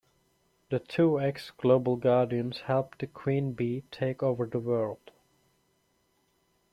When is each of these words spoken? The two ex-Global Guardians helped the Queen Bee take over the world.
The 0.71 0.79
two 0.79 1.19
ex-Global 1.21 1.95
Guardians 1.95 2.61
helped 2.61 3.01
the 3.01 3.05
Queen 3.05 3.51
Bee 3.53 3.83
take 3.91 4.23
over 4.23 4.47
the 4.47 4.57
world. 4.57 5.11